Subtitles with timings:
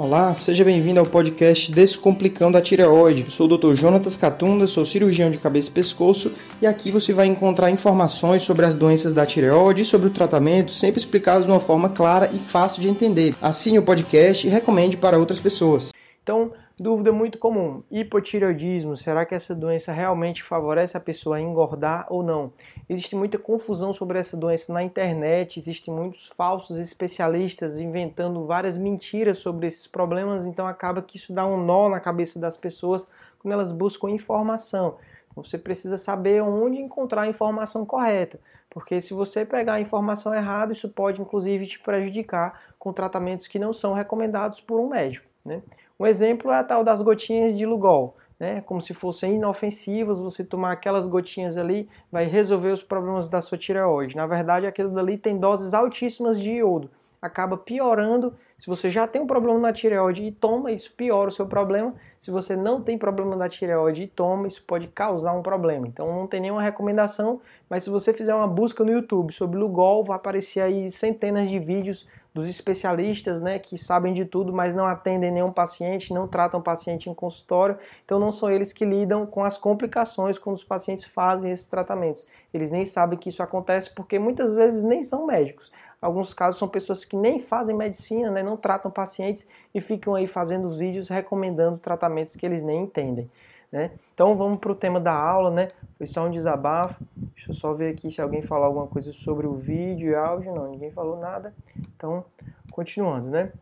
[0.00, 3.32] Olá, seja bem-vindo ao podcast Descomplicando a Tireoide.
[3.32, 3.74] sou o Dr.
[3.74, 6.32] Jonatas Catunda, sou cirurgião de cabeça e pescoço
[6.62, 10.70] e aqui você vai encontrar informações sobre as doenças da tireoide e sobre o tratamento,
[10.70, 13.34] sempre explicados de uma forma clara e fácil de entender.
[13.42, 15.92] Assine o podcast e recomende para outras pessoas.
[16.22, 22.06] Então, dúvida muito comum: hipotireoidismo, será que essa doença realmente favorece a pessoa a engordar
[22.08, 22.52] ou não?
[22.88, 29.38] Existe muita confusão sobre essa doença na internet, existem muitos falsos especialistas inventando várias mentiras
[29.38, 33.06] sobre esses problemas, então acaba que isso dá um nó na cabeça das pessoas
[33.38, 34.96] quando elas buscam informação.
[35.30, 40.34] Então você precisa saber onde encontrar a informação correta, porque se você pegar a informação
[40.34, 45.26] errada, isso pode inclusive te prejudicar com tratamentos que não são recomendados por um médico.
[45.44, 45.62] Né?
[45.98, 50.44] Um exemplo é a tal das gotinhas de Lugol né, como se fossem inofensivas, você
[50.44, 54.16] tomar aquelas gotinhas ali vai resolver os problemas da sua tireoide.
[54.16, 56.90] Na verdade, aquilo dali tem doses altíssimas de iodo.
[57.20, 58.32] Acaba piorando.
[58.56, 61.92] Se você já tem um problema na tireoide e toma, isso piora o seu problema.
[62.22, 65.88] Se você não tem problema na tireoide e toma, isso pode causar um problema.
[65.88, 70.04] Então não tem nenhuma recomendação, mas se você fizer uma busca no YouTube sobre Lugol,
[70.04, 72.06] vai aparecer aí centenas de vídeos
[72.38, 77.10] dos especialistas, né, que sabem de tudo, mas não atendem nenhum paciente, não tratam paciente
[77.10, 81.50] em consultório, então não são eles que lidam com as complicações quando os pacientes fazem
[81.50, 82.24] esses tratamentos.
[82.54, 85.72] Eles nem sabem que isso acontece porque muitas vezes nem são médicos.
[86.00, 89.44] Alguns casos são pessoas que nem fazem medicina, né, não tratam pacientes
[89.74, 93.28] e ficam aí fazendo os vídeos recomendando tratamentos que eles nem entendem.
[93.70, 93.90] Né?
[94.14, 95.70] Então vamos para o tema da aula, né?
[95.96, 97.04] Foi só um desabafo.
[97.34, 100.54] Deixa eu só ver aqui se alguém falou alguma coisa sobre o vídeo e áudio.
[100.54, 101.54] Não, ninguém falou nada.
[101.94, 102.24] Então,
[102.70, 103.52] continuando, né?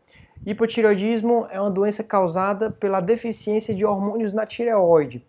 [0.45, 5.25] Hipotireoidismo é uma doença causada pela deficiência de hormônios na tireoide.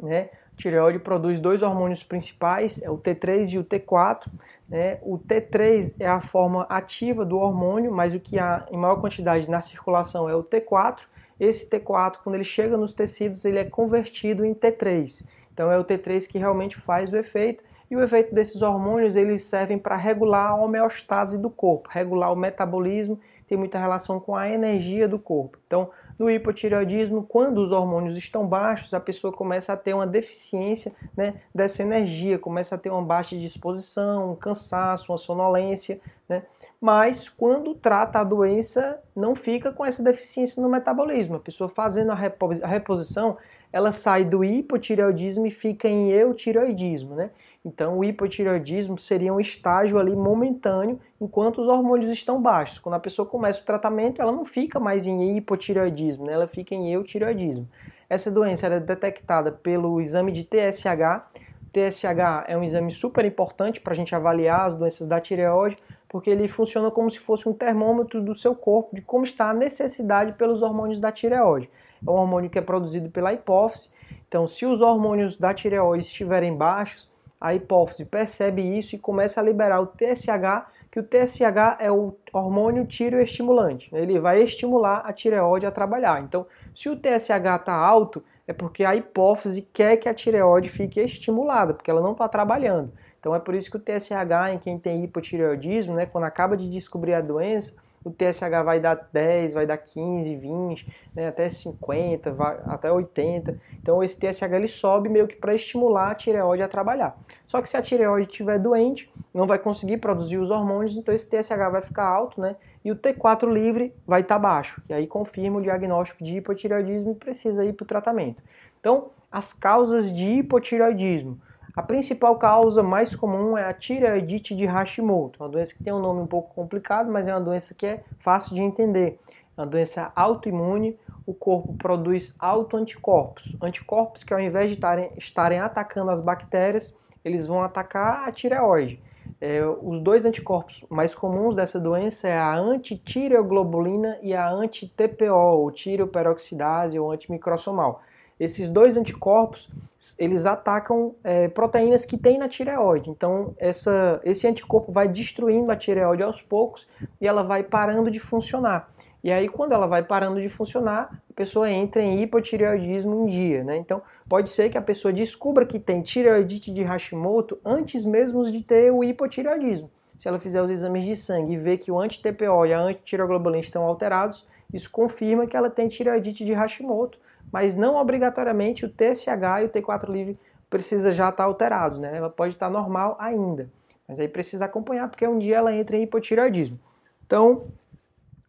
[0.00, 0.30] Né?
[0.52, 4.26] A tireoide produz dois hormônios principais, é o T3 e o T4.
[4.68, 4.98] Né?
[5.02, 9.50] O T3 é a forma ativa do hormônio, mas o que há em maior quantidade
[9.50, 11.06] na circulação é o T4
[11.38, 15.24] esse T4, quando ele chega nos tecidos, ele é convertido em T3.
[15.52, 17.64] Então é o T3 que realmente faz o efeito.
[17.90, 22.36] E o efeito desses hormônios, eles servem para regular a homeostase do corpo, regular o
[22.36, 25.58] metabolismo, tem muita relação com a energia do corpo.
[25.66, 30.92] Então, no hipotireoidismo, quando os hormônios estão baixos, a pessoa começa a ter uma deficiência
[31.16, 35.98] né, dessa energia, começa a ter uma baixa disposição, um cansaço, uma sonolência,
[36.28, 36.42] né?
[36.80, 41.36] Mas quando trata a doença, não fica com essa deficiência no metabolismo.
[41.36, 43.36] A pessoa fazendo a reposição,
[43.72, 47.30] ela sai do hipotireoidismo e fica em eutireoidismo, né?
[47.64, 52.78] Então, o hipotireoidismo seria um estágio ali momentâneo enquanto os hormônios estão baixos.
[52.78, 56.32] Quando a pessoa começa o tratamento, ela não fica mais em hipotireoidismo, né?
[56.32, 57.68] ela fica em eutireoidismo.
[58.08, 61.26] Essa doença é detectada pelo exame de TSH.
[61.72, 65.76] TSH é um exame super importante para a gente avaliar as doenças da tireoide,
[66.08, 69.54] porque ele funciona como se fosse um termômetro do seu corpo de como está a
[69.54, 71.70] necessidade pelos hormônios da tireoide.
[72.06, 73.90] É um hormônio que é produzido pela hipófise.
[74.26, 77.10] Então, se os hormônios da tireoide estiverem baixos,
[77.40, 82.14] a hipófise percebe isso e começa a liberar o TSH, que o TSH é o
[82.32, 83.94] hormônio tireoestimulante.
[83.94, 86.22] Ele vai estimular a tireoide a trabalhar.
[86.22, 90.98] Então, se o TSH está alto, é porque a hipófise quer que a tireoide fique
[91.00, 92.92] estimulada, porque ela não está trabalhando.
[93.20, 96.68] Então é por isso que o TSH em quem tem hipotireoidismo, né, quando acaba de
[96.68, 97.74] descobrir a doença,
[98.04, 103.60] o TSH vai dar 10, vai dar 15, 20, né, até 50, vai, até 80.
[103.82, 107.18] Então esse TSH ele sobe meio que para estimular a tireoide a trabalhar.
[107.46, 111.28] Só que se a tireoide estiver doente, não vai conseguir produzir os hormônios, então esse
[111.28, 112.56] TSH vai ficar alto, né?
[112.84, 114.80] E o T4 livre vai estar tá baixo.
[114.88, 118.42] E aí confirma o diagnóstico de hipotireoidismo e precisa ir para o tratamento.
[118.80, 121.38] Então, as causas de hipotireoidismo
[121.78, 126.00] a principal causa mais comum é a tireoidite de Hashimoto, uma doença que tem um
[126.00, 129.20] nome um pouco complicado, mas é uma doença que é fácil de entender.
[129.56, 133.56] É uma doença autoimune, o corpo produz autoanticorpos.
[133.62, 136.92] Anticorpos que ao invés de estarem, estarem atacando as bactérias,
[137.24, 139.00] eles vão atacar a tireoide.
[139.40, 145.70] É, os dois anticorpos mais comuns dessa doença é a antitireoglobulina e a anti-TPO, ou
[145.70, 148.02] tireoperoxidase ou antimicrosomal.
[148.38, 149.68] Esses dois anticorpos,
[150.16, 153.10] eles atacam é, proteínas que tem na tireoide.
[153.10, 156.86] Então, essa, esse anticorpo vai destruindo a tireoide aos poucos
[157.20, 158.90] e ela vai parando de funcionar.
[159.22, 163.64] E aí, quando ela vai parando de funcionar, a pessoa entra em hipotireoidismo um dia,
[163.64, 163.76] né?
[163.76, 168.62] Então, pode ser que a pessoa descubra que tem tireoidite de Hashimoto antes mesmo de
[168.62, 169.90] ter o hipotireoidismo.
[170.16, 173.60] Se ela fizer os exames de sangue e ver que o anti-TPO e a antitireoglobulina
[173.60, 177.18] estão alterados, isso confirma que ela tem tireoidite de Hashimoto
[177.52, 180.38] mas não obrigatoriamente o TSH e o T4 livre
[180.70, 182.16] precisa já estar alterados, né?
[182.16, 183.70] Ela pode estar normal ainda,
[184.06, 186.78] mas aí precisa acompanhar porque um dia ela entra em hipotireoidismo.
[187.26, 187.66] Então,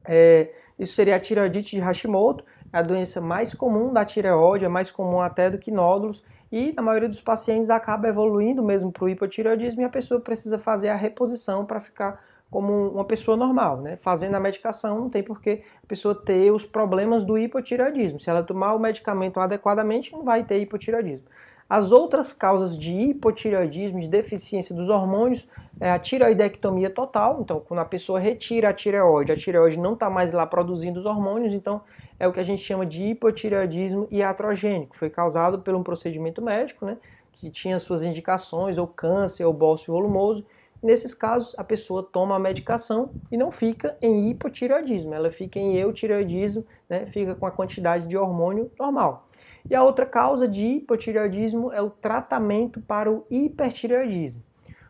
[0.06, 4.68] É, isso seria a tireoidite de Hashimoto, é a doença mais comum da tireoide, é
[4.68, 9.04] mais comum até do que nódulos, e na maioria dos pacientes acaba evoluindo mesmo para
[9.06, 13.82] o hipotireoidismo e a pessoa precisa fazer a reposição para ficar como uma pessoa normal,
[13.82, 13.96] né?
[13.98, 18.20] Fazendo a medicação, não tem por que a pessoa ter os problemas do hipotireoidismo.
[18.20, 21.26] Se ela tomar o medicamento adequadamente, não vai ter hipotireoidismo.
[21.70, 25.48] As outras causas de hipotireoidismo, de deficiência dos hormônios,
[25.80, 27.42] é a tireoidectomia total.
[27.42, 31.06] Então, quando a pessoa retira a tireoide, a tireoide não está mais lá produzindo os
[31.06, 31.82] hormônios, então
[32.20, 34.96] é o que a gente chama de hipotireoidismo iatrogênico.
[34.96, 36.98] Foi causado por um procedimento médico, né?
[37.32, 40.44] Que tinha suas indicações, ou câncer, ou bócio volumoso,
[40.82, 45.76] Nesses casos, a pessoa toma a medicação e não fica em hipotireoidismo, ela fica em
[45.76, 49.28] eutireoidismo, né, fica com a quantidade de hormônio normal.
[49.70, 54.42] E a outra causa de hipotireoidismo é o tratamento para o hipertireoidismo.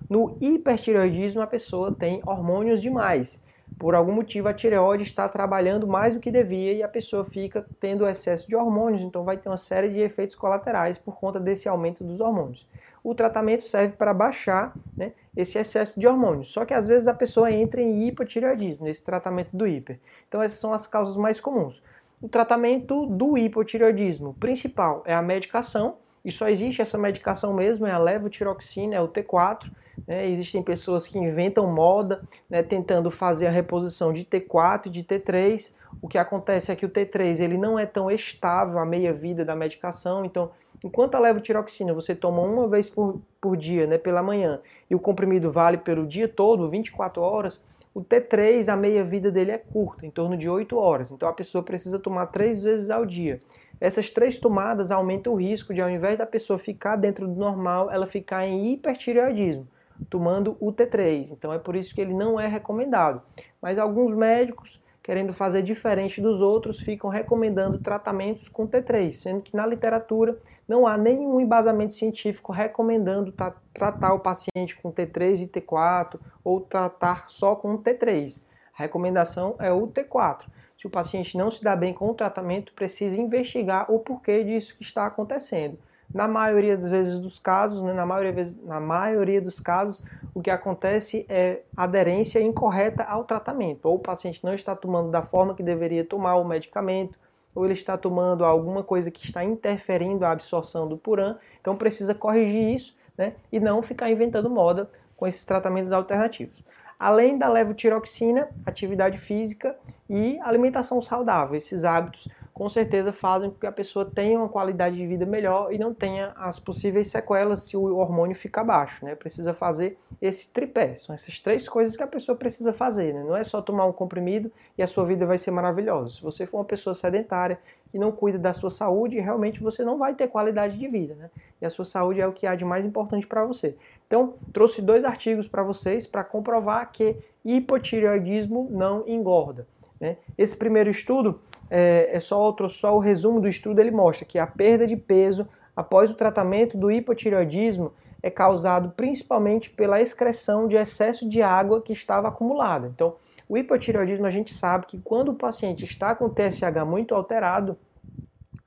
[0.08, 3.42] No hipertireoidismo, a pessoa tem hormônios demais.
[3.78, 7.66] Por algum motivo, a tireoide está trabalhando mais do que devia e a pessoa fica
[7.80, 11.68] tendo excesso de hormônios, então vai ter uma série de efeitos colaterais por conta desse
[11.70, 12.68] aumento dos hormônios
[13.04, 16.52] o tratamento serve para baixar né, esse excesso de hormônios.
[16.52, 20.00] Só que às vezes a pessoa entra em hipotireoidismo, nesse tratamento do hiper.
[20.28, 21.82] Então essas são as causas mais comuns.
[22.22, 27.92] O tratamento do hipotireoidismo principal é a medicação, e só existe essa medicação mesmo, é
[27.92, 29.72] a levotiroxina, é o T4.
[30.06, 30.28] Né?
[30.28, 35.72] Existem pessoas que inventam moda, né, tentando fazer a reposição de T4 e de T3.
[36.02, 39.44] O que acontece é que o T3 ele não é tão estável a meia vida
[39.44, 40.52] da medicação, então
[40.84, 45.00] Enquanto a levotiroxina você toma uma vez por, por dia, né, pela manhã, e o
[45.00, 47.60] comprimido vale pelo dia todo, 24 horas,
[47.94, 51.12] o T3, a meia-vida dele é curta, em torno de 8 horas.
[51.12, 53.42] Então a pessoa precisa tomar três vezes ao dia.
[53.82, 57.90] Essas três tomadas aumentam o risco de, ao invés da pessoa ficar dentro do normal,
[57.90, 59.68] ela ficar em hipertireoidismo,
[60.10, 61.32] tomando o T3.
[61.32, 63.22] Então é por isso que ele não é recomendado.
[63.62, 69.56] Mas alguns médicos querendo fazer diferente dos outros, ficam recomendando tratamentos com T3, sendo que
[69.56, 73.34] na literatura não há nenhum embasamento científico recomendando
[73.74, 78.40] tratar o paciente com T3 e T4 ou tratar só com T3.
[78.78, 80.46] A recomendação é o T4.
[80.78, 84.78] Se o paciente não se dá bem com o tratamento, precisa investigar o porquê disso
[84.78, 85.80] que está acontecendo.
[86.14, 90.04] Na maioria das vezes dos casos, né, na, maioria, na maioria dos casos,
[90.34, 93.86] o que acontece é aderência incorreta ao tratamento.
[93.86, 97.18] Ou o paciente não está tomando da forma que deveria tomar o medicamento,
[97.54, 101.36] ou ele está tomando alguma coisa que está interferindo a absorção do puran.
[101.62, 106.64] Então precisa corrigir isso né, e não ficar inventando moda com esses tratamentos alternativos.
[106.98, 109.76] Além da levotiroxina, atividade física
[110.10, 111.56] e alimentação saudável.
[111.56, 112.28] Esses hábitos
[112.60, 115.94] com certeza fazem com que a pessoa tenha uma qualidade de vida melhor e não
[115.94, 119.16] tenha as possíveis sequelas se o hormônio fica baixo, né?
[119.16, 120.98] Precisa fazer esse tripé.
[120.98, 123.24] São essas três coisas que a pessoa precisa fazer, né?
[123.24, 126.16] Não é só tomar um comprimido e a sua vida vai ser maravilhosa.
[126.16, 127.58] Se você for uma pessoa sedentária
[127.88, 131.30] que não cuida da sua saúde, realmente você não vai ter qualidade de vida, né?
[131.62, 133.78] E a sua saúde é o que há de mais importante para você.
[134.06, 137.16] Então, trouxe dois artigos para vocês para comprovar que
[137.46, 139.66] hipotireoidismo não engorda.
[140.00, 140.18] Né?
[140.38, 144.40] Esse primeiro estudo é, é só, outro, só o resumo do estudo, ele mostra que
[144.40, 150.76] a perda de peso após o tratamento do hipotireoidismo é causado principalmente pela excreção de
[150.76, 152.88] excesso de água que estava acumulada.
[152.94, 153.16] Então,
[153.48, 157.78] o hipotireoidismo a gente sabe que quando o paciente está com TSH muito alterado,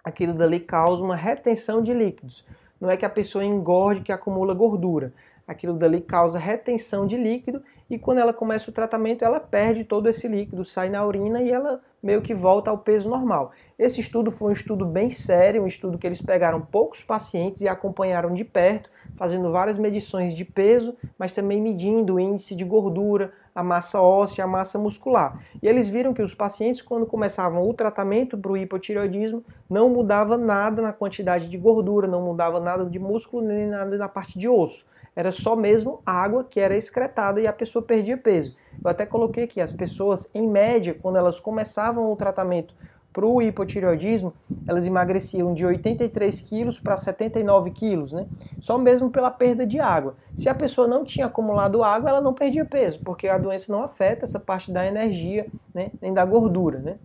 [0.02, 2.44] aquilo dali causa uma retenção de líquidos.
[2.80, 5.12] Não é que a pessoa engorde que acumula gordura,
[5.46, 10.08] aquilo dali causa retenção de líquido e quando ela começa o tratamento ela perde todo
[10.08, 13.52] esse líquido, sai na urina e ela meio que volta ao peso normal.
[13.78, 17.68] Esse estudo foi um estudo bem sério, um estudo que eles pegaram poucos pacientes e
[17.68, 23.32] acompanharam de perto, fazendo várias medições de peso, mas também medindo o índice de gordura,
[23.54, 25.38] a massa óssea, a massa muscular.
[25.62, 30.36] E eles viram que os pacientes, quando começavam o tratamento para o hipotireoidismo, não mudava
[30.36, 34.48] nada na quantidade de gordura, não mudava nada de músculo, nem nada na parte de
[34.48, 38.56] osso era só mesmo água que era excretada e a pessoa perdia peso.
[38.82, 42.74] Eu até coloquei aqui, as pessoas, em média, quando elas começavam o tratamento
[43.12, 44.32] para o hipotireoidismo,
[44.66, 48.26] elas emagreciam de 83 quilos para 79 quilos, né?
[48.58, 50.16] Só mesmo pela perda de água.
[50.34, 53.82] Se a pessoa não tinha acumulado água, ela não perdia peso, porque a doença não
[53.82, 55.90] afeta essa parte da energia, né?
[56.00, 56.98] nem da gordura, né?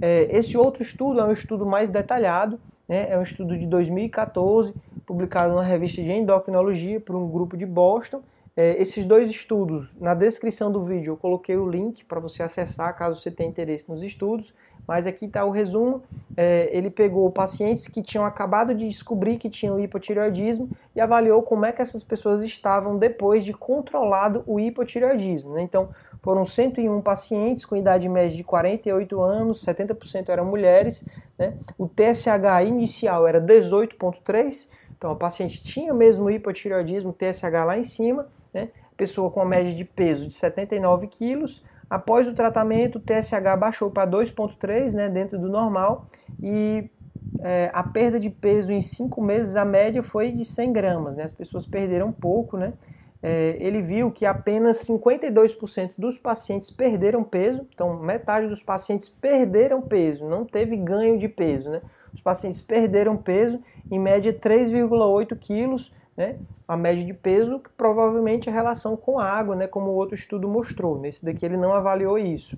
[0.00, 2.60] É, esse outro estudo é um estudo mais detalhado,
[2.92, 3.10] né?
[3.10, 4.74] é um estudo de 2014,
[5.06, 8.22] publicado numa revista de endocrinologia por um grupo de Boston.
[8.54, 12.94] É, esses dois estudos, na descrição do vídeo eu coloquei o link para você acessar
[12.94, 14.52] caso você tenha interesse nos estudos,
[14.86, 16.02] Mas aqui está o resumo.
[16.36, 21.64] É, ele pegou pacientes que tinham acabado de descobrir que tinham hipotireoidismo e avaliou como
[21.64, 25.54] é que essas pessoas estavam depois de controlado o hipotireoidismo.
[25.54, 25.62] Né?
[25.62, 25.90] Então,
[26.20, 31.04] foram 101 pacientes com idade média de 48 anos, 70% eram mulheres.
[31.38, 31.56] Né?
[31.78, 38.28] O TSH inicial era 18,3, então a paciente tinha mesmo hipotireoidismo, TSH lá em cima,
[38.52, 38.70] né?
[38.96, 43.90] pessoa com a média de peso de 79 quilos, Após o tratamento, o TSH baixou
[43.90, 46.06] para 2,3, né, dentro do normal,
[46.42, 46.90] e
[47.42, 51.24] é, a perda de peso em 5 meses, a média foi de 100 gramas, né,
[51.24, 52.72] as pessoas perderam pouco, né,
[53.22, 59.82] é, ele viu que apenas 52% dos pacientes perderam peso, então metade dos pacientes perderam
[59.82, 61.82] peso, não teve ganho de peso, né,
[62.14, 68.48] os pacientes perderam peso, em média 3,8 quilos, né, a média de peso, que provavelmente
[68.48, 70.98] é relação com a água, né, como o outro estudo mostrou.
[70.98, 72.56] Nesse daqui ele não avaliou isso.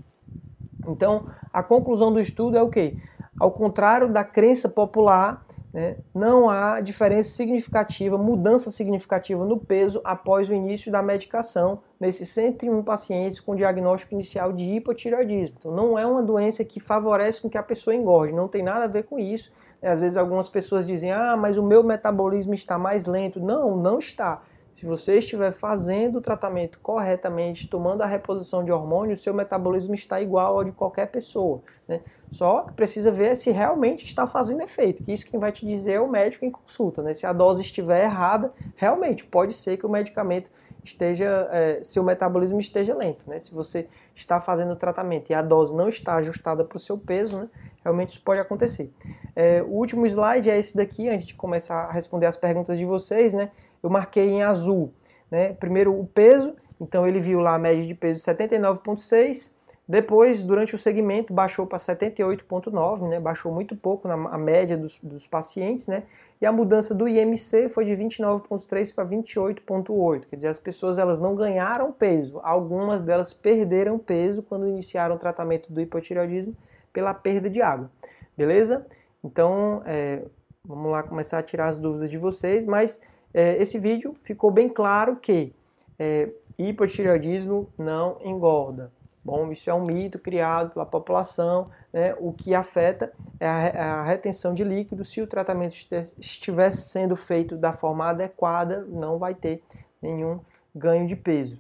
[0.87, 2.97] Então, a conclusão do estudo é o quê?
[3.39, 10.49] Ao contrário da crença popular, né, não há diferença significativa, mudança significativa no peso após
[10.49, 15.57] o início da medicação nesses 101 pacientes com diagnóstico inicial de hipotireoidismo.
[15.59, 18.85] Então, não é uma doença que favorece com que a pessoa engorde, não tem nada
[18.85, 19.51] a ver com isso.
[19.87, 23.41] Às vezes algumas pessoas dizem, ah, mas o meu metabolismo está mais lento.
[23.41, 24.43] Não, não está.
[24.75, 30.21] Se você estiver fazendo o tratamento corretamente, tomando a reposição de hormônios, seu metabolismo está
[30.21, 31.63] igual ao de qualquer pessoa.
[31.87, 32.01] Né?
[32.29, 35.93] Só que precisa ver se realmente está fazendo efeito, que isso quem vai te dizer
[35.93, 37.05] é o médico em consulta.
[37.05, 37.15] Né?
[37.15, 40.51] Se a dose estiver errada, realmente pode ser que o medicamento
[40.85, 43.29] esteja, é, seu metabolismo esteja lento.
[43.29, 43.41] Né?
[43.41, 46.99] Se você está fazendo o tratamento e a dose não está ajustada para o seu
[46.99, 47.49] peso, né?
[47.83, 48.93] realmente isso pode acontecer.
[49.35, 52.85] É, o último slide é esse daqui, antes de começar a responder as perguntas de
[52.85, 53.51] vocês, né?
[53.83, 54.93] Eu marquei em azul,
[55.31, 55.53] né?
[55.55, 59.54] Primeiro o peso, então ele viu lá a média de peso 79,6.
[59.87, 63.21] Depois, durante o segmento, baixou para 78,9, né?
[63.21, 66.05] Baixou muito pouco na a média dos, dos pacientes, né?
[66.41, 70.27] E a mudança do IMC foi de 29,3 para 28,8.
[70.27, 75.19] Quer dizer, as pessoas elas não ganharam peso, algumas delas perderam peso quando iniciaram o
[75.19, 76.57] tratamento do hipotireoidismo
[76.91, 77.91] pela perda de água.
[78.35, 78.87] Beleza?
[79.23, 80.23] Então, é,
[80.65, 83.01] vamos lá começar a tirar as dúvidas de vocês, mas
[83.35, 85.55] é, esse vídeo ficou bem claro que
[85.99, 88.91] é, hipotireoidismo não engorda.
[89.25, 91.71] Bom, isso é um mito criado pela população.
[91.93, 92.15] Né?
[92.19, 95.05] O que afeta é a, é retenção de líquido.
[95.05, 95.75] Se o tratamento
[96.19, 99.63] estivesse sendo feito da forma adequada, não vai ter
[100.03, 100.41] nenhum
[100.75, 101.59] ganho de peso.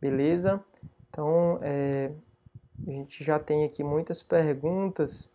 [0.00, 0.60] Beleza?
[1.08, 2.10] Então, é,
[2.86, 5.30] a gente já tem aqui muitas perguntas.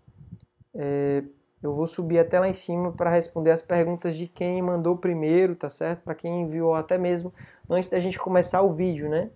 [0.76, 1.24] É,
[1.64, 5.56] eu vou subir até lá em cima para responder as perguntas de quem mandou primeiro,
[5.56, 6.02] tá certo?
[6.02, 7.34] Para quem enviou até mesmo
[7.70, 9.30] antes da gente começar o vídeo, né?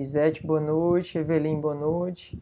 [0.00, 1.18] Isete, boa noite.
[1.18, 2.38] Evelyn, boa noite.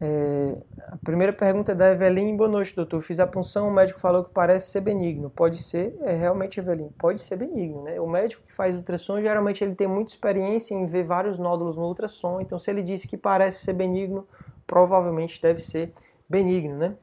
[0.00, 0.56] É,
[0.88, 2.36] a primeira pergunta é da Evelyn.
[2.36, 3.00] Boa noite, doutor.
[3.02, 5.28] Fiz a punção, o médico falou que parece ser benigno.
[5.30, 5.96] Pode ser?
[6.00, 8.00] É realmente, Evelyn, pode ser benigno, né?
[8.00, 11.84] O médico que faz ultrassom, geralmente ele tem muita experiência em ver vários nódulos no
[11.84, 12.40] ultrassom.
[12.40, 14.26] Então, se ele disse que parece ser benigno,
[14.66, 15.92] provavelmente deve ser
[16.28, 16.94] benigno, né?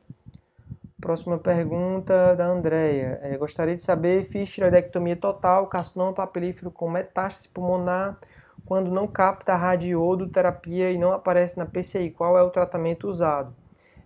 [1.00, 3.19] Próxima pergunta da Andrea.
[3.21, 8.19] É, gostaria de saber, fiz tiroidectomia total, carcinoma papilífero com metástase pulmonar,
[8.69, 13.51] quando não capta a radiodoterapia e não aparece na PCI, qual é o tratamento usado?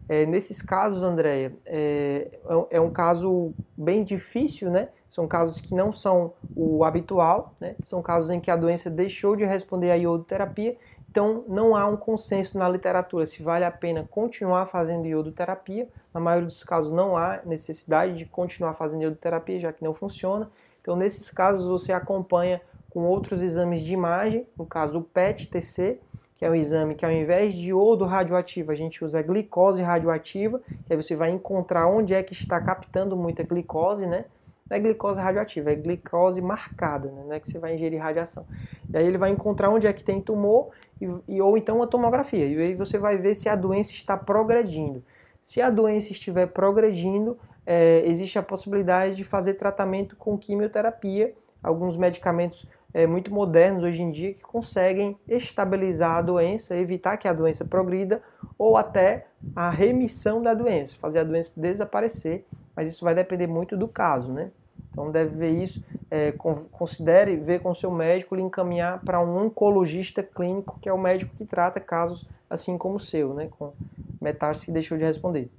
[0.10, 2.40] É, nesses casos, Andréia, é,
[2.72, 4.90] é, um caso bem difícil, né?
[5.10, 7.76] São casos que não são o habitual, né?
[7.82, 10.78] São casos em que a doença deixou de responder à iodoterapia
[11.14, 15.88] então, não há um consenso na literatura se vale a pena continuar fazendo iodoterapia.
[16.12, 20.50] Na maioria dos casos, não há necessidade de continuar fazendo iodoterapia, já que não funciona.
[20.82, 22.60] Então, nesses casos, você acompanha
[22.94, 26.00] com outros exames de imagem, no caso o PET-TC,
[26.38, 30.62] que é um exame que ao invés de iodo radioativo, a gente usa glicose radioativa,
[30.86, 34.26] que aí você vai encontrar onde é que está captando muita glicose, né?
[34.70, 37.24] Não é glicose radioativa, é glicose marcada, né?
[37.26, 38.46] não é que você vai ingerir radiação.
[38.92, 40.70] E aí ele vai encontrar onde é que tem tumor
[41.02, 42.46] e, e, ou então a tomografia.
[42.46, 45.04] E aí você vai ver se a doença está progredindo.
[45.42, 51.98] Se a doença estiver progredindo, é, existe a possibilidade de fazer tratamento com quimioterapia, alguns
[51.98, 57.34] medicamentos é, muito modernos hoje em dia que conseguem estabilizar a doença, evitar que a
[57.34, 58.22] doença progrida
[58.58, 62.46] ou até a remissão da doença, fazer a doença desaparecer,
[62.76, 64.52] mas isso vai depender muito do caso, né?
[64.92, 70.22] Então deve ver isso, é, considere ver com seu médico lhe encaminhar para um oncologista
[70.22, 73.74] clínico, que é o médico que trata casos assim como o seu, né, com
[74.22, 75.50] metástase que deixou de responder.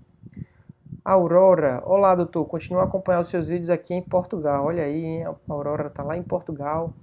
[1.05, 4.65] Aurora, olá doutor, continuo a acompanhar os seus vídeos aqui em Portugal.
[4.65, 5.27] Olha aí, hein?
[5.27, 6.95] a Aurora está lá em Portugal.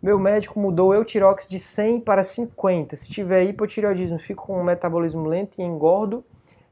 [0.00, 2.94] Meu médico mudou o Eutirox de 100 para 50.
[2.94, 6.24] Se tiver hipotireoidismo, fico com um metabolismo lento e engordo.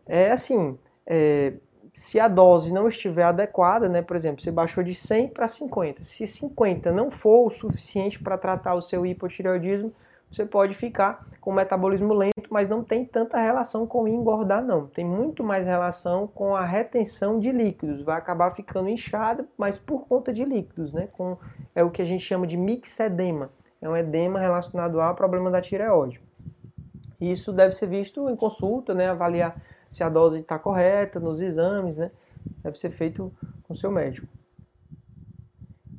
[0.06, 1.54] É assim, é,
[1.92, 6.04] se a dose não estiver adequada, né, por exemplo, você baixou de 100 para 50.
[6.04, 9.92] Se 50 não for o suficiente para tratar o seu hipotireoidismo,
[10.30, 14.88] você pode ficar com metabolismo lento, mas não tem tanta relação com engordar, não.
[14.88, 18.02] Tem muito mais relação com a retenção de líquidos.
[18.02, 21.06] Vai acabar ficando inchada, mas por conta de líquidos, né?
[21.12, 21.38] Com,
[21.72, 23.48] é o que a gente chama de mixedema.
[23.80, 26.20] É um edema relacionado ao problema da tireoide.
[27.20, 29.08] Isso deve ser visto em consulta, né?
[29.08, 29.54] Avaliar
[29.88, 32.10] se a dose está correta nos exames, né?
[32.60, 34.26] Deve ser feito com o seu médico.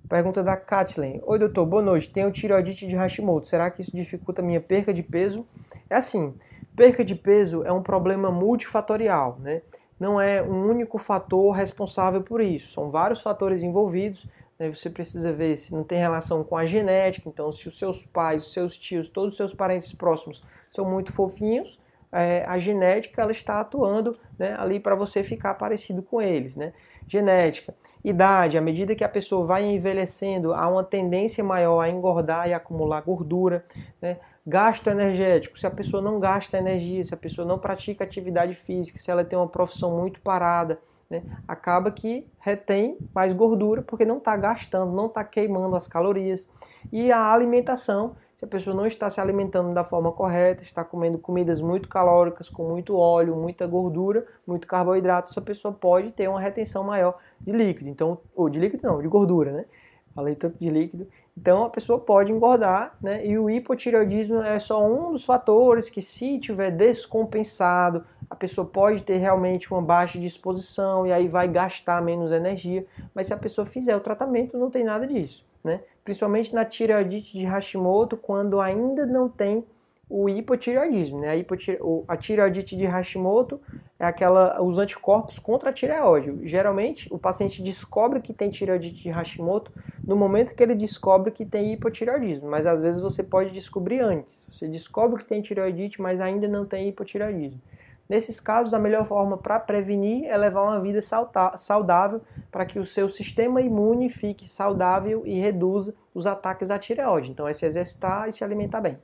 [0.08, 1.22] Pergunta da Kathleen.
[1.26, 2.10] Oi, doutor, boa noite.
[2.10, 3.46] Tenho tireoidite de Hashimoto.
[3.46, 5.46] Será que isso dificulta minha perca de peso?
[5.90, 6.34] É assim,
[6.78, 9.64] perca de peso é um problema multifatorial, né?
[10.00, 12.72] Não é um único fator responsável por isso.
[12.72, 14.26] São vários fatores envolvidos.
[14.58, 14.72] Né?
[14.72, 17.28] Você precisa ver se não tem relação com a genética.
[17.28, 21.12] Então, se os seus pais, os seus tios, todos os seus parentes próximos são muito
[21.12, 21.82] fofinhos,
[22.14, 26.56] é, a genética ela está atuando né, ali para você ficar parecido com eles.
[26.56, 26.72] Né?
[27.06, 32.48] Genética, idade, à medida que a pessoa vai envelhecendo, há uma tendência maior a engordar
[32.48, 33.66] e acumular gordura.
[34.02, 34.18] Né?
[34.46, 39.00] Gasto energético, se a pessoa não gasta energia, se a pessoa não pratica atividade física,
[39.00, 41.24] se ela tem uma profissão muito parada, né?
[41.48, 46.48] acaba que retém mais gordura porque não está gastando, não está queimando as calorias.
[46.92, 51.18] E a alimentação, se a pessoa não está se alimentando da forma correta, está comendo
[51.18, 56.40] comidas muito calóricas, com muito óleo, muita gordura, muito carboidrato, essa pessoa pode ter uma
[56.40, 57.90] retenção maior de líquido.
[57.90, 59.66] Então, ou de líquido não, de gordura, né?
[60.14, 61.08] Falei tanto de líquido.
[61.36, 63.26] Então a pessoa pode engordar, né?
[63.26, 69.02] E o hipotireoidismo é só um dos fatores que, se tiver descompensado, a pessoa pode
[69.02, 72.86] ter realmente uma baixa disposição e aí vai gastar menos energia.
[73.16, 75.82] Mas se a pessoa fizer o tratamento, não tem nada disso né?
[76.04, 79.64] principalmente na tireoidite de Hashimoto, quando ainda não tem
[80.10, 81.20] o hipotireoidismo.
[81.20, 81.30] Né?
[81.30, 81.78] A, hipotire...
[82.08, 83.60] a tireoidite de Hashimoto
[84.00, 86.48] é aquela os anticorpos contra a tireoide.
[86.48, 89.72] Geralmente, o paciente descobre que tem tireoidite de Hashimoto
[90.04, 94.48] no momento que ele descobre que tem hipotireoidismo, mas às vezes você pode descobrir antes.
[94.50, 97.62] Você descobre que tem tireoidite, mas ainda não tem hipotireoidismo.
[98.10, 102.86] Nesses casos, a melhor forma para prevenir é levar uma vida saudável para que o
[102.86, 107.32] seu sistema imune fique saudável e reduza os ataques à tireoide.
[107.32, 108.98] Então é se exercitar e se alimentar bem.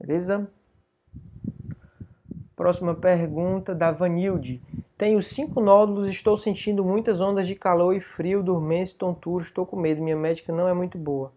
[0.00, 0.48] Beleza?
[2.54, 4.62] Próxima pergunta da Vanilde.
[4.96, 9.76] Tenho cinco nódulos, estou sentindo muitas ondas de calor e frio, dormência, tontura, estou com
[9.76, 10.02] medo.
[10.02, 11.32] Minha médica não é muito boa.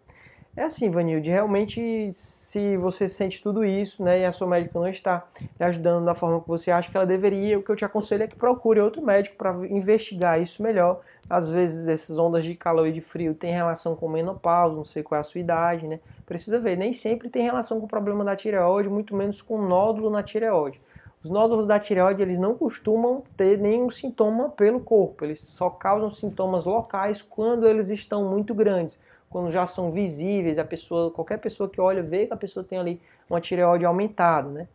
[0.60, 4.90] É assim, Vanilde, realmente se você sente tudo isso, né, e a sua médica não
[4.90, 5.26] está
[5.58, 8.24] lhe ajudando da forma que você acha que ela deveria, o que eu te aconselho
[8.24, 11.00] é que procure outro médico para investigar isso melhor.
[11.30, 15.02] Às vezes essas ondas de calor e de frio têm relação com menopausa, não sei
[15.02, 16.02] qual é a sua idade, né?
[16.26, 20.10] Precisa ver, nem sempre tem relação com o problema da tireoide, muito menos com nódulo
[20.10, 20.82] na tireoide.
[21.24, 26.10] Os nódulos da tireoide, eles não costumam ter nenhum sintoma pelo corpo, eles só causam
[26.10, 31.70] sintomas locais quando eles estão muito grandes quando já são visíveis, a pessoa, qualquer pessoa
[31.70, 34.68] que olha vê que a pessoa tem ali uma tireoide aumentada, né?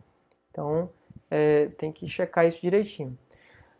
[0.51, 0.89] Então,
[1.31, 3.19] é, tem que checar isso direitinho.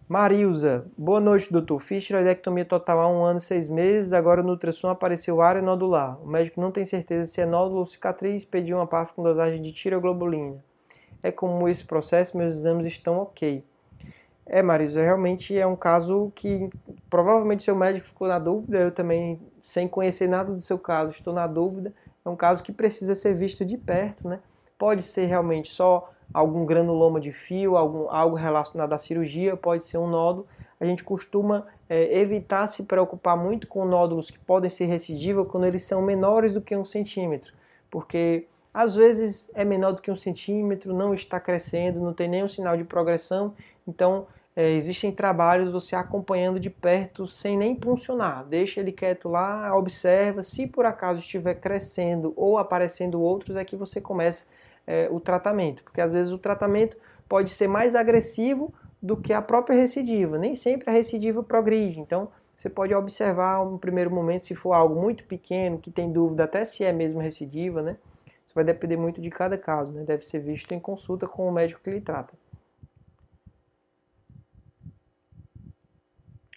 [0.09, 1.81] Marilza, boa noite, doutor.
[1.81, 6.21] Fiz tireoidectomia total há um ano e seis meses, agora no ultrassom apareceu área nodular.
[6.23, 9.63] O médico não tem certeza se é nódulo ou cicatriz, pediu uma PAF com dosagem
[9.63, 10.63] de tireoglobulina.
[11.23, 13.65] É como esse processo, meus exames estão ok.
[14.47, 16.69] É, Marisa, realmente é um caso que
[17.09, 21.33] provavelmente seu médico ficou na dúvida, eu também, sem conhecer nada do seu caso, estou
[21.33, 21.95] na dúvida.
[22.25, 24.41] É um caso que precisa ser visto de perto, né?
[24.79, 29.99] Pode ser realmente só algum granuloma de fio, algum, algo relacionado à cirurgia, pode ser
[29.99, 30.47] um nódulo.
[30.81, 35.65] A gente costuma é, evitar se preocupar muito com nódulos que podem ser recidivos quando
[35.67, 37.53] eles são menores do que um centímetro,
[37.91, 42.49] porque às vezes é menor do que um centímetro, não está crescendo, não tem nenhum
[42.49, 43.55] sinal de progressão.
[43.87, 48.45] Então, é, existem trabalhos você acompanhando de perto sem nem funcionar.
[48.45, 50.43] Deixa ele quieto lá, observa.
[50.43, 54.45] Se por acaso estiver crescendo ou aparecendo outros, é que você começa
[54.87, 55.83] é, o tratamento.
[55.83, 56.97] Porque às vezes o tratamento
[57.29, 60.39] pode ser mais agressivo do que a própria recidiva.
[60.39, 61.99] Nem sempre a recidiva progride.
[61.99, 66.45] Então, você pode observar no primeiro momento se for algo muito pequeno, que tem dúvida
[66.45, 67.97] até se é mesmo recidiva, né?
[68.47, 70.05] Isso vai depender muito de cada caso, né?
[70.05, 72.35] Deve ser visto em consulta com o médico que lhe trata.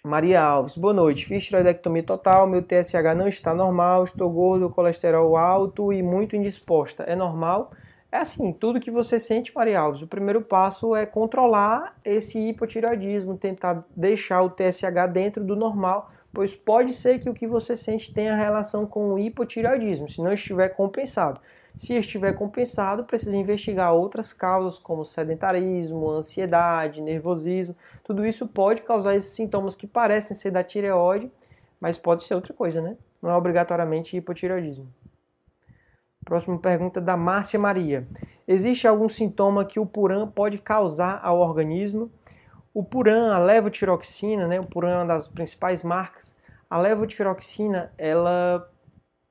[0.08, 1.26] Maria Alves, boa noite.
[1.26, 7.02] Fiz tiroidectomia total, meu TSH não está normal, estou gordo, colesterol alto e muito indisposta.
[7.02, 7.72] É normal?
[8.10, 13.36] É assim, tudo que você sente, Maria Alves, o primeiro passo é controlar esse hipotireoidismo,
[13.36, 18.10] tentar deixar o TSH dentro do normal, pois pode ser que o que você sente
[18.10, 21.38] tenha relação com o hipotireoidismo, se não estiver compensado.
[21.78, 27.76] Se estiver compensado, precisa investigar outras causas como sedentarismo, ansiedade, nervosismo.
[28.02, 31.30] Tudo isso pode causar esses sintomas que parecem ser da tireoide,
[31.80, 32.96] mas pode ser outra coisa, né?
[33.22, 34.92] Não é obrigatoriamente hipotireoidismo.
[36.24, 38.08] Próxima pergunta da Márcia Maria.
[38.46, 42.10] Existe algum sintoma que o puran pode causar ao organismo?
[42.74, 44.58] O puran, a levotiroxina, né?
[44.58, 46.34] O puran é uma das principais marcas.
[46.68, 48.68] A levotiroxina, ela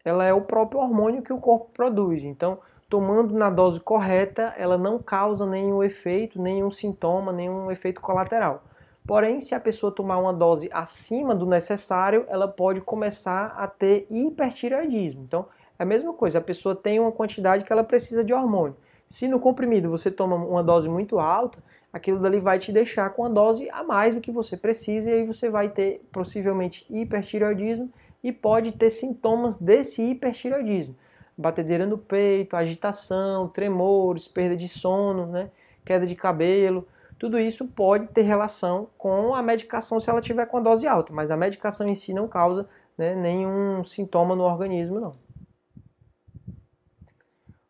[0.07, 2.23] ela é o próprio hormônio que o corpo produz.
[2.23, 8.63] Então, tomando na dose correta, ela não causa nenhum efeito, nenhum sintoma, nenhum efeito colateral.
[9.05, 14.07] Porém, se a pessoa tomar uma dose acima do necessário, ela pode começar a ter
[14.09, 15.23] hipertireoidismo.
[15.23, 15.45] Então,
[15.77, 18.77] é a mesma coisa, a pessoa tem uma quantidade que ela precisa de hormônio.
[19.05, 23.25] Se no comprimido você toma uma dose muito alta, aquilo dali vai te deixar com
[23.25, 27.89] a dose a mais do que você precisa e aí você vai ter possivelmente hipertireoidismo
[28.23, 30.95] e pode ter sintomas desse hipertireoidismo.
[31.37, 35.51] Batedeira no peito, agitação, tremores, perda de sono, né?
[35.85, 36.87] queda de cabelo.
[37.17, 41.13] Tudo isso pode ter relação com a medicação se ela tiver com a dose alta,
[41.13, 45.15] mas a medicação em si não causa né, nenhum sintoma no organismo, não.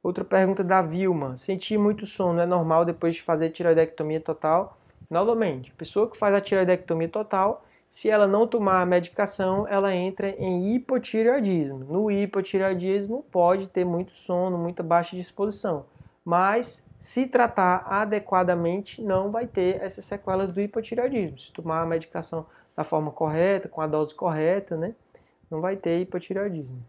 [0.01, 1.36] Outra pergunta da Vilma.
[1.36, 4.77] Sentir muito sono é normal depois de fazer tiroidectomia total?
[5.10, 10.30] Novamente, pessoa que faz a tiroidectomia total se ela não tomar a medicação, ela entra
[10.32, 11.80] em hipotireoidismo.
[11.80, 15.86] No hipotireoidismo pode ter muito sono, muita baixa disposição,
[16.23, 21.39] mas se tratar adequadamente, não vai ter essas sequelas do hipotireoidismo.
[21.39, 22.45] Se tomar a medicação
[22.76, 24.93] da forma correta, com a dose correta, né,
[25.50, 26.84] não vai ter hipotireoidismo.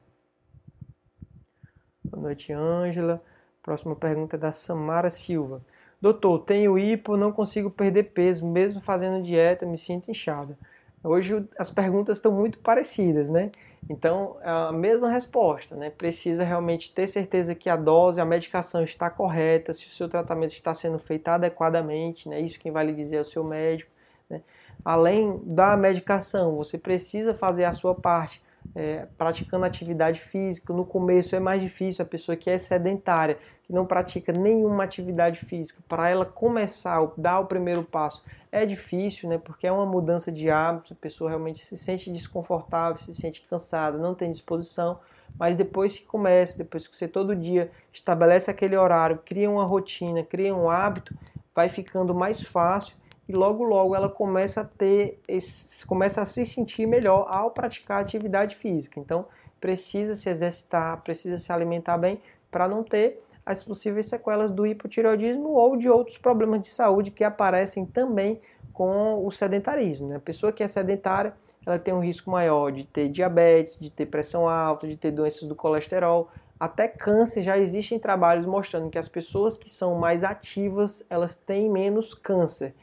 [2.05, 3.23] Boa noite, Ângela.
[3.63, 5.63] Próxima pergunta é da Samara Silva.
[6.01, 10.57] Doutor, tenho hipo, não consigo perder peso, mesmo fazendo dieta, me sinto inchada.
[11.03, 13.51] Hoje as perguntas estão muito parecidas, né?
[13.89, 15.91] Então, é a mesma resposta, né?
[15.91, 20.53] Precisa realmente ter certeza que a dose, a medicação está correta, se o seu tratamento
[20.53, 22.41] está sendo feito adequadamente, né?
[22.41, 23.91] Isso quem vai lhe dizer é o seu médico,
[24.29, 24.43] né?
[24.85, 28.43] Além da medicação, você precisa fazer a sua parte
[28.75, 30.73] é, praticando atividade física.
[30.73, 35.41] No começo é mais difícil, a pessoa que é sedentária, que não pratica nenhuma atividade
[35.41, 39.39] física, para ela começar, dar o primeiro passo, é difícil, né?
[39.39, 43.99] Porque é uma mudança de hábito, a pessoa realmente se sente desconfortável, se sente cansada,
[43.99, 44.99] não tem disposição.
[45.39, 50.23] Mas depois que começa, depois que você todo dia estabelece aquele horário, cria uma rotina,
[50.23, 51.15] cria um hábito,
[51.55, 52.97] vai ficando mais fácil
[53.29, 58.01] e logo logo ela começa a ter esse, começa a se sentir melhor ao praticar
[58.01, 58.99] atividade física.
[58.99, 59.27] Então
[59.61, 65.49] precisa se exercitar, precisa se alimentar bem para não ter as possíveis sequelas do hipotireoidismo
[65.51, 68.41] ou de outros problemas de saúde que aparecem também
[68.73, 70.09] com o sedentarismo.
[70.09, 70.17] Né?
[70.17, 71.35] A pessoa que é sedentária
[71.67, 75.47] ela tem um risco maior de ter diabetes, de ter pressão alta, de ter doenças
[75.47, 77.43] do colesterol, até câncer.
[77.43, 82.75] Já existem trabalhos mostrando que as pessoas que são mais ativas elas têm menos câncer.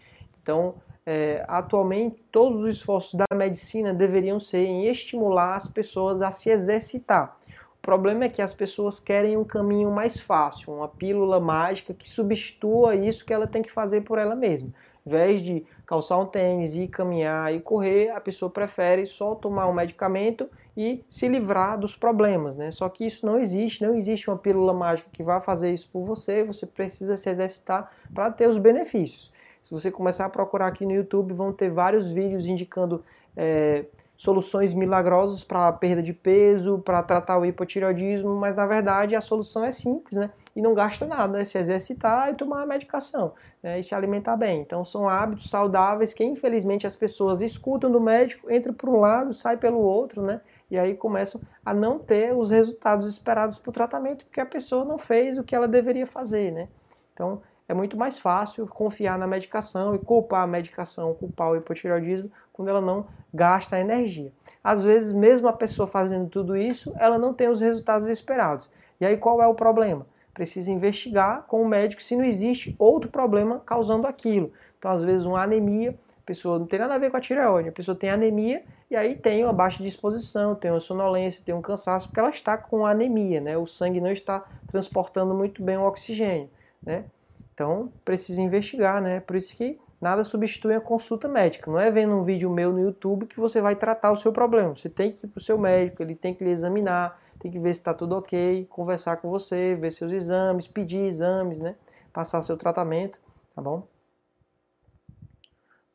[0.45, 0.75] Então,
[1.07, 6.51] é, atualmente, todos os esforços da medicina deveriam ser em estimular as pessoas a se
[6.51, 7.35] exercitar.
[7.79, 12.07] O problema é que as pessoas querem um caminho mais fácil, uma pílula mágica que
[12.07, 14.69] substitua isso que ela tem que fazer por ela mesma.
[15.03, 19.67] Em vez de calçar um tênis, ir caminhar e correr, a pessoa prefere só tomar
[19.67, 22.69] um medicamento e se livrar dos problemas, né?
[22.69, 26.05] Só que isso não existe, não existe uma pílula mágica que vá fazer isso por
[26.05, 29.33] você, você precisa se exercitar para ter os benefícios.
[29.65, 33.03] Se você começar a procurar aqui no YouTube, vão ter vários vídeos indicando
[33.35, 39.21] é, soluções milagrosas para perda de peso, para tratar o hipotireoidismo, mas na verdade a
[39.21, 40.29] solução é simples, né?
[40.55, 43.79] E não gasta nada, é se exercitar e tomar a medicação, né?
[43.79, 44.61] E se alimentar bem.
[44.61, 49.33] Então são hábitos saudáveis que infelizmente as pessoas escutam do médico, entra por um lado,
[49.33, 50.41] sai pelo outro, né?
[50.69, 54.85] E aí começam a não ter os resultados esperados para o tratamento, porque a pessoa
[54.85, 56.67] não fez o que ela deveria fazer, né?
[57.11, 62.31] Então é muito mais fácil confiar na medicação e culpar a medicação, culpar o hipotireoidismo
[62.53, 64.31] quando ela não gasta energia.
[64.63, 68.69] Às vezes, mesmo a pessoa fazendo tudo isso, ela não tem os resultados esperados.
[68.99, 70.05] E aí qual é o problema?
[70.33, 74.51] Precisa investigar com o médico se não existe outro problema causando aquilo.
[74.77, 77.69] Então, às vezes, uma anemia, a pessoa não tem nada a ver com a tireoide,
[77.69, 81.61] a pessoa tem anemia e aí tem uma baixa disposição, tem uma sonolência, tem um
[81.61, 83.57] cansaço, porque ela está com anemia, né?
[83.57, 86.49] O sangue não está transportando muito bem o oxigênio,
[86.83, 87.05] né?
[87.55, 89.21] Então, precisa investigar, né?
[89.21, 91.71] Por isso que nada substitui a consulta médica.
[91.71, 94.75] Não é vendo um vídeo meu no YouTube que você vai tratar o seu problema.
[94.75, 97.57] Você tem que ir para o seu médico, ele tem que lhe examinar, tem que
[97.57, 101.77] ver se está tudo ok, conversar com você, ver seus exames, pedir exames, né?
[102.11, 103.17] Passar seu tratamento,
[103.55, 103.87] tá bom?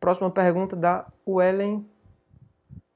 [0.00, 1.86] Próxima pergunta da Wellen,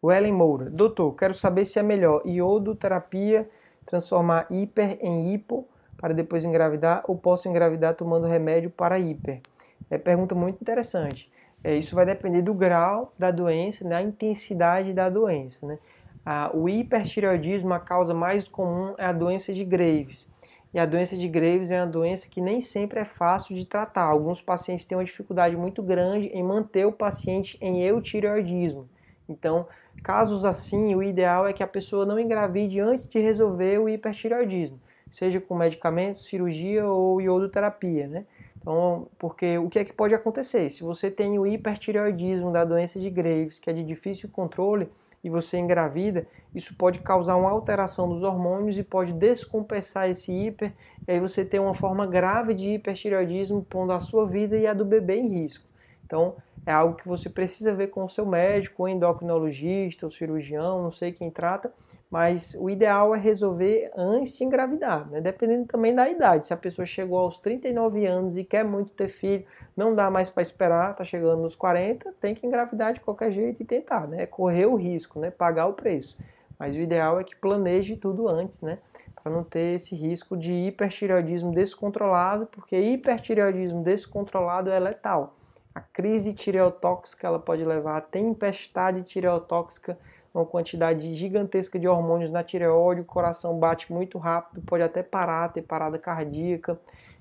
[0.03, 0.70] Wellen Moura.
[0.70, 3.46] Doutor, quero saber se é melhor iodoterapia
[3.85, 5.68] transformar hiper em hipo
[6.05, 9.40] para depois engravidar ou posso engravidar tomando remédio para hiper?
[9.88, 11.33] É pergunta muito interessante.
[11.62, 15.67] É, isso vai depender do grau da doença, da intensidade da doença.
[15.67, 15.79] Né?
[16.23, 20.29] Ah, o hipertireoidismo, a causa mais comum é a doença de Graves.
[20.75, 24.05] E a doença de Graves é uma doença que nem sempre é fácil de tratar.
[24.05, 28.87] Alguns pacientes têm uma dificuldade muito grande em manter o paciente em eutireoidismo.
[29.27, 29.67] Então,
[30.03, 34.79] casos assim, o ideal é que a pessoa não engravide antes de resolver o hipertireoidismo,
[35.11, 38.25] seja com medicamentos, cirurgia ou iodoterapia, né?
[38.57, 40.71] Então, porque o que é que pode acontecer?
[40.71, 44.88] Se você tem o hipertireoidismo da doença de Graves, que é de difícil controle,
[45.23, 50.73] e você engravida, isso pode causar uma alteração dos hormônios e pode descompensar esse hiper,
[51.09, 54.75] e aí você tem uma forma grave de hipertireoidismo, pondo a sua vida e a
[54.75, 55.64] do bebê em risco.
[56.05, 56.37] Então,
[56.67, 60.90] é algo que você precisa ver com o seu médico, ou endocrinologista, ou cirurgião, não
[60.90, 61.73] sei quem trata,
[62.14, 65.20] mas o ideal é resolver antes de engravidar, né?
[65.20, 66.46] dependendo também da idade.
[66.46, 69.44] Se a pessoa chegou aos 39 anos e quer muito ter filho,
[69.77, 73.61] não dá mais para esperar, está chegando nos 40, tem que engravidar de qualquer jeito
[73.61, 74.27] e tentar, né?
[74.27, 75.29] correr o risco, né?
[75.29, 76.16] pagar o preço.
[76.57, 78.79] Mas o ideal é que planeje tudo antes, né?
[79.20, 85.35] Para não ter esse risco de hipertireoidismo descontrolado, porque hipertireoidismo descontrolado é letal.
[85.74, 89.98] A crise tireotóxica ela pode levar a tempestade tireotóxica,
[90.35, 95.53] uma quantidade gigantesca de hormônios na tireoide, o coração bate muito rápido, pode até parar,
[95.53, 96.79] ter parada cardíaca.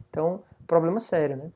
[0.10, 1.52] Então, problema sério, né?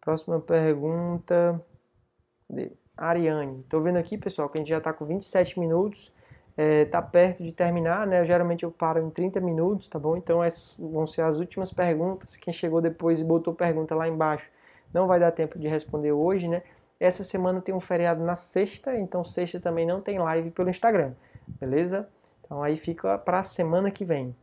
[0.00, 1.64] Próxima pergunta.
[2.48, 2.72] Cadê?
[2.96, 3.60] Ariane.
[3.60, 6.12] Estou vendo aqui, pessoal, que a gente já está com 27 minutos
[6.58, 8.24] está é, perto de terminar, né?
[8.24, 10.16] Geralmente eu paro em 30 minutos, tá bom?
[10.16, 12.36] Então essas vão ser as últimas perguntas.
[12.36, 14.50] Quem chegou depois e botou pergunta lá embaixo
[14.92, 16.62] não vai dar tempo de responder hoje, né?
[17.00, 21.12] Essa semana tem um feriado na sexta, então sexta também não tem live pelo Instagram,
[21.60, 22.08] beleza?
[22.44, 24.34] Então aí fica para a semana que vem.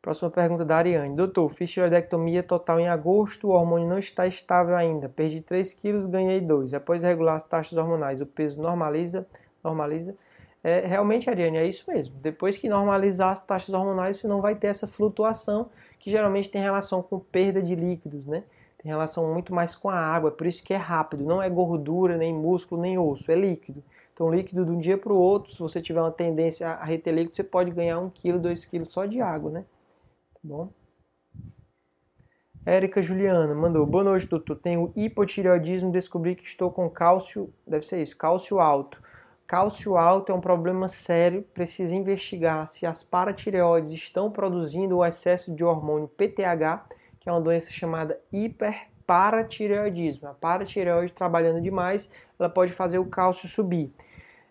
[0.00, 1.14] Próxima pergunta da Ariane.
[1.14, 5.08] Doutor, fiz tiroidectomia total em agosto, o hormônio não está estável ainda.
[5.08, 6.72] Perdi 3 quilos, ganhei 2.
[6.72, 9.26] Após regular as taxas hormonais, o peso normaliza,
[9.62, 10.16] normaliza
[10.62, 12.14] é, realmente, Ariane, é isso mesmo.
[12.20, 16.60] Depois que normalizar as taxas hormonais, você não vai ter essa flutuação que geralmente tem
[16.60, 18.44] relação com perda de líquidos, né?
[18.82, 21.22] Tem relação muito mais com a água, por isso que é rápido.
[21.22, 23.84] Não é gordura, nem músculo, nem osso, é líquido.
[24.14, 27.12] Então, líquido de um dia para o outro, se você tiver uma tendência a reter
[27.12, 29.64] líquido, você pode ganhar 1 kg, 2 kg só de água, né?
[30.32, 30.70] Tá bom?
[32.64, 34.56] Érica Juliana mandou: Boa noite, doutor.
[34.56, 39.02] Tenho hipotireoidismo, descobri que estou com cálcio, deve ser isso, cálcio alto.
[39.46, 45.54] Cálcio alto é um problema sério, precisa investigar se as paratireoides estão produzindo o excesso
[45.54, 46.86] de hormônio PTH,
[47.20, 50.26] que é uma doença chamada hiperparatireoidismo.
[50.26, 53.92] A paratireoide trabalhando demais, ela pode fazer o cálcio subir.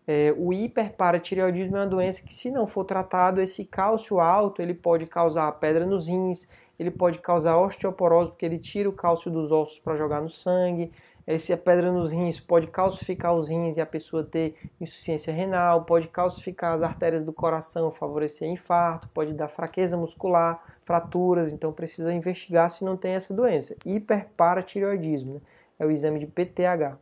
[0.07, 4.73] É, o hiperparatireoidismo é uma doença que, se não for tratado, esse cálcio alto ele
[4.73, 6.47] pode causar pedra nos rins,
[6.79, 10.91] ele pode causar osteoporose, porque ele tira o cálcio dos ossos para jogar no sangue,
[11.37, 15.83] se a pedra nos rins pode calcificar os rins e a pessoa ter insuficiência renal,
[15.83, 22.11] pode calcificar as artérias do coração, favorecer infarto, pode dar fraqueza muscular, fraturas, então precisa
[22.11, 23.75] investigar se não tem essa doença.
[23.85, 25.41] Hiperparatireoidismo, né?
[25.77, 26.97] é o exame de PTH.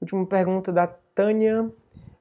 [0.00, 1.70] Última pergunta da Tânia.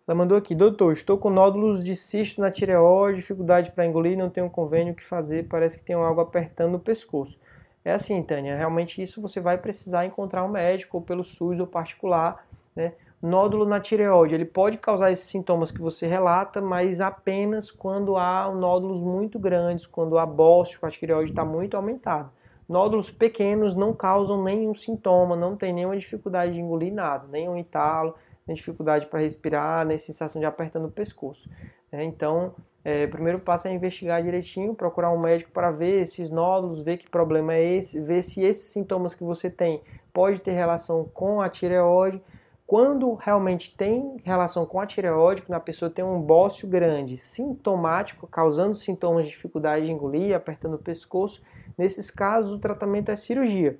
[0.07, 4.29] Ela mandou aqui, doutor, estou com nódulos de cisto na tireoide, dificuldade para engolir, não
[4.29, 7.35] tenho convênio o que fazer, parece que tem algo apertando o pescoço.
[7.83, 11.65] É assim, Tânia, realmente isso você vai precisar encontrar um médico, ou pelo SUS ou
[11.65, 12.93] particular, né?
[13.21, 18.49] Nódulo na tireoide, ele pode causar esses sintomas que você relata, mas apenas quando há
[18.49, 22.31] nódulos muito grandes, quando a bócio, a tireoide está muito aumentada.
[22.67, 28.15] Nódulos pequenos não causam nenhum sintoma, não tem nenhuma dificuldade de engolir nada, nenhum entalo,
[28.47, 31.49] nem dificuldade para respirar, nem sensação de apertando o pescoço.
[31.91, 32.05] Né?
[32.05, 32.55] Então,
[32.85, 36.97] é, o primeiro passo é investigar direitinho, procurar um médico para ver esses nódulos, ver
[36.97, 39.81] que problema é esse, ver se esses sintomas que você tem
[40.13, 42.21] pode ter relação com a tireoide.
[42.69, 48.27] Quando realmente tem relação com a tireoide, quando a pessoa tem um bócio grande, sintomático,
[48.27, 51.41] causando sintomas de dificuldade de engolir, apertando o pescoço,
[51.75, 53.79] nesses casos o tratamento é cirurgia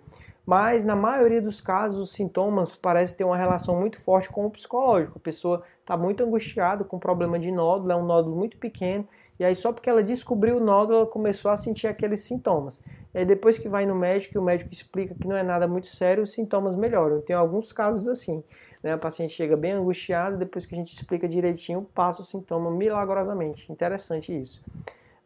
[0.50, 4.50] mas na maioria dos casos os sintomas parecem ter uma relação muito forte com o
[4.50, 5.20] psicológico.
[5.20, 9.08] A pessoa está muito angustiada com problema de nódulo, é um nódulo muito pequeno
[9.40, 12.82] E aí só porque ela descobriu o nódulo, ela começou a sentir aqueles sintomas.
[13.14, 15.68] E aí depois que vai no médico, e o médico explica que não é nada
[15.68, 17.22] muito sério, os sintomas melhoram.
[17.22, 18.44] Tem alguns casos assim.
[18.82, 18.96] Né?
[18.96, 23.72] O paciente chega bem angustiado, depois que a gente explica direitinho, passa o sintoma milagrosamente.
[23.72, 24.64] Interessante isso.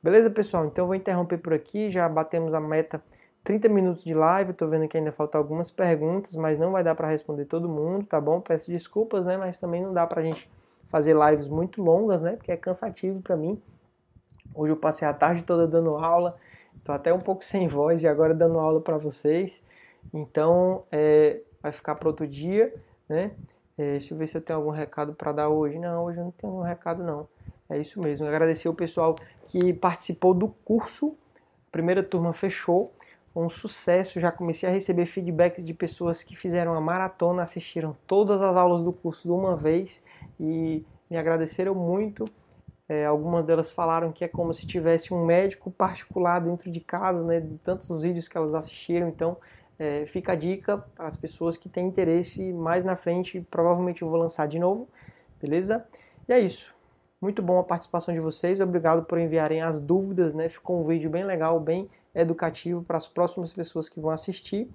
[0.01, 0.65] Beleza, pessoal?
[0.65, 3.01] Então vou interromper por aqui, já batemos a meta
[3.43, 6.95] 30 minutos de live, estou vendo que ainda faltam algumas perguntas, mas não vai dar
[6.95, 8.39] para responder todo mundo, tá bom?
[8.39, 9.37] Peço desculpas, né?
[9.37, 10.49] Mas também não dá para a gente
[10.85, 12.35] fazer lives muito longas, né?
[12.35, 13.61] Porque é cansativo para mim.
[14.55, 16.35] Hoje eu passei a tarde toda dando aula,
[16.77, 19.61] estou até um pouco sem voz e agora dando aula para vocês.
[20.13, 22.73] Então, é, vai ficar para outro dia,
[23.07, 23.31] né?
[23.77, 25.79] É, deixa eu ver se eu tenho algum recado para dar hoje.
[25.79, 27.27] Não, hoje eu não tenho nenhum recado não.
[27.69, 28.27] É isso mesmo.
[28.27, 29.15] Agradecer o pessoal
[29.47, 31.15] que participou do curso.
[31.67, 32.93] A primeira turma fechou
[33.35, 34.19] um sucesso.
[34.19, 38.83] Já comecei a receber feedbacks de pessoas que fizeram a maratona, assistiram todas as aulas
[38.83, 40.03] do curso de uma vez
[40.39, 42.25] e me agradeceram muito.
[42.87, 47.23] É, algumas delas falaram que é como se tivesse um médico particular dentro de casa,
[47.23, 49.07] né, de tantos vídeos que elas assistiram.
[49.07, 49.37] Então,
[49.83, 53.45] é, fica a dica para as pessoas que têm interesse mais na frente.
[53.51, 54.87] Provavelmente eu vou lançar de novo,
[55.41, 55.83] beleza?
[56.27, 56.73] E é isso.
[57.21, 58.61] Muito bom a participação de vocês.
[58.61, 60.47] Obrigado por enviarem as dúvidas, né?
[60.47, 64.69] Ficou um vídeo bem legal, bem educativo para as próximas pessoas que vão assistir.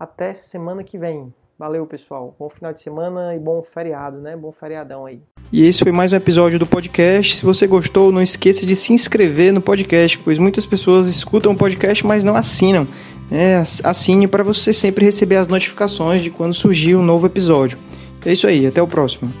[0.00, 1.32] Até semana que vem.
[1.58, 2.34] Valeu, pessoal.
[2.38, 4.36] Bom final de semana e bom feriado, né?
[4.36, 5.20] Bom feriadão aí.
[5.52, 7.36] E esse foi mais um episódio do podcast.
[7.36, 11.56] Se você gostou, não esqueça de se inscrever no podcast, pois muitas pessoas escutam o
[11.56, 12.88] podcast, mas não assinam.
[13.30, 17.78] É, assine para você sempre receber as notificações de quando surgir um novo episódio.
[18.24, 19.32] É isso aí, até o próximo.